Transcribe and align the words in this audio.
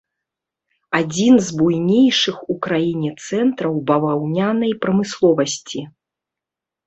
Адзін 0.99 1.35
з 1.49 1.57
буйнейшых 1.57 2.39
у 2.53 2.55
краіне 2.67 3.11
цэнтраў 3.27 3.77
баваўнянай 3.91 4.71
прамысловасці. 4.87 5.79